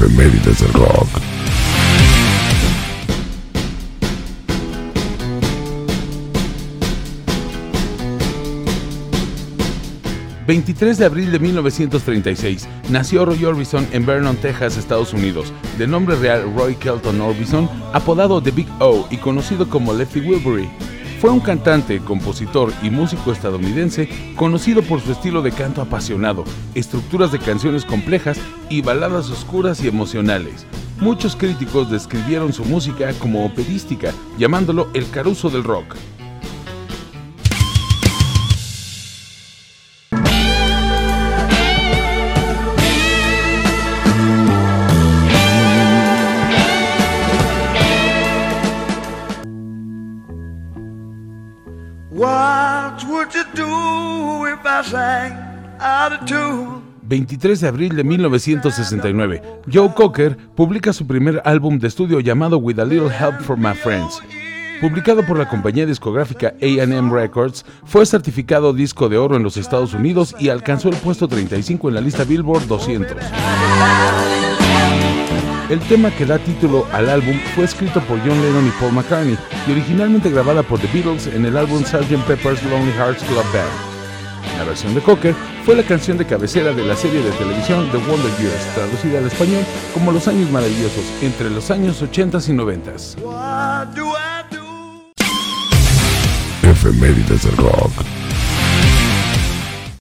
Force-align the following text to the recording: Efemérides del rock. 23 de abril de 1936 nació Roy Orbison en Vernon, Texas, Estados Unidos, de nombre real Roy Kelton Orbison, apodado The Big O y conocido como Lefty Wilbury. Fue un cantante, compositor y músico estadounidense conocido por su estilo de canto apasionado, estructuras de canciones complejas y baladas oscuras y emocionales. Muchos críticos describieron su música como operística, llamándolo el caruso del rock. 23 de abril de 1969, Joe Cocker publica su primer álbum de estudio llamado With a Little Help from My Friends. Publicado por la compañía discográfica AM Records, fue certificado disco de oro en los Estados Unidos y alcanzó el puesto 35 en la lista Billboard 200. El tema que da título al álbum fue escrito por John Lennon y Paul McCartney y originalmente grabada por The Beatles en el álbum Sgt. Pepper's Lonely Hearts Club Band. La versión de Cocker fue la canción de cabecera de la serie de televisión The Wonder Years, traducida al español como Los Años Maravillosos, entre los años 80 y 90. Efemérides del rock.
Efemérides 0.00 0.60
del 0.60 0.72
rock. 0.72 1.08
23 10.46 10.96
de 10.96 11.04
abril 11.04 11.30
de 11.30 11.38
1936 11.38 12.66
nació 12.88 13.26
Roy 13.26 13.44
Orbison 13.44 13.86
en 13.92 14.06
Vernon, 14.06 14.36
Texas, 14.36 14.78
Estados 14.78 15.12
Unidos, 15.12 15.52
de 15.76 15.86
nombre 15.86 16.16
real 16.16 16.50
Roy 16.56 16.76
Kelton 16.76 17.20
Orbison, 17.20 17.68
apodado 17.92 18.42
The 18.42 18.52
Big 18.52 18.68
O 18.80 19.06
y 19.10 19.18
conocido 19.18 19.68
como 19.68 19.92
Lefty 19.92 20.20
Wilbury. 20.20 20.68
Fue 21.20 21.28
un 21.28 21.40
cantante, 21.40 22.00
compositor 22.00 22.72
y 22.82 22.88
músico 22.88 23.30
estadounidense 23.30 24.08
conocido 24.36 24.80
por 24.80 25.02
su 25.02 25.12
estilo 25.12 25.42
de 25.42 25.52
canto 25.52 25.82
apasionado, 25.82 26.44
estructuras 26.74 27.30
de 27.30 27.38
canciones 27.38 27.84
complejas 27.84 28.40
y 28.70 28.80
baladas 28.80 29.28
oscuras 29.28 29.84
y 29.84 29.88
emocionales. 29.88 30.66
Muchos 30.98 31.36
críticos 31.36 31.90
describieron 31.90 32.54
su 32.54 32.64
música 32.64 33.12
como 33.18 33.44
operística, 33.44 34.14
llamándolo 34.38 34.88
el 34.94 35.10
caruso 35.10 35.50
del 35.50 35.62
rock. 35.62 35.94
23 57.00 57.60
de 57.60 57.68
abril 57.68 57.96
de 57.96 58.04
1969, 58.04 59.42
Joe 59.72 59.94
Cocker 59.94 60.36
publica 60.54 60.92
su 60.92 61.06
primer 61.06 61.40
álbum 61.46 61.78
de 61.78 61.88
estudio 61.88 62.20
llamado 62.20 62.58
With 62.58 62.78
a 62.78 62.84
Little 62.84 63.08
Help 63.08 63.40
from 63.40 63.60
My 63.66 63.72
Friends. 63.72 64.20
Publicado 64.82 65.24
por 65.24 65.38
la 65.38 65.48
compañía 65.48 65.86
discográfica 65.86 66.52
AM 66.60 67.10
Records, 67.10 67.64
fue 67.86 68.04
certificado 68.04 68.74
disco 68.74 69.08
de 69.08 69.16
oro 69.16 69.36
en 69.36 69.42
los 69.42 69.56
Estados 69.56 69.94
Unidos 69.94 70.36
y 70.38 70.50
alcanzó 70.50 70.90
el 70.90 70.96
puesto 70.96 71.26
35 71.26 71.88
en 71.88 71.94
la 71.94 72.02
lista 72.02 72.24
Billboard 72.24 72.66
200. 72.66 73.16
El 75.70 75.78
tema 75.82 76.10
que 76.10 76.26
da 76.26 76.36
título 76.36 76.84
al 76.90 77.08
álbum 77.08 77.38
fue 77.54 77.64
escrito 77.64 78.00
por 78.00 78.18
John 78.18 78.42
Lennon 78.42 78.66
y 78.66 78.70
Paul 78.80 78.92
McCartney 78.92 79.38
y 79.68 79.70
originalmente 79.70 80.28
grabada 80.28 80.64
por 80.64 80.80
The 80.80 80.88
Beatles 80.92 81.28
en 81.28 81.46
el 81.46 81.56
álbum 81.56 81.84
Sgt. 81.84 82.26
Pepper's 82.26 82.60
Lonely 82.64 82.90
Hearts 82.90 83.22
Club 83.22 83.44
Band. 83.52 84.58
La 84.58 84.64
versión 84.64 84.96
de 84.96 85.00
Cocker 85.00 85.32
fue 85.64 85.76
la 85.76 85.84
canción 85.84 86.18
de 86.18 86.26
cabecera 86.26 86.72
de 86.72 86.84
la 86.84 86.96
serie 86.96 87.22
de 87.22 87.30
televisión 87.30 87.88
The 87.92 87.98
Wonder 87.98 88.32
Years, 88.40 88.74
traducida 88.74 89.18
al 89.20 89.26
español 89.26 89.64
como 89.94 90.10
Los 90.10 90.26
Años 90.26 90.50
Maravillosos, 90.50 91.04
entre 91.22 91.48
los 91.50 91.70
años 91.70 92.02
80 92.02 92.38
y 92.48 92.52
90. 92.52 92.90
Efemérides 96.64 97.44
del 97.44 97.56
rock. 97.58 98.19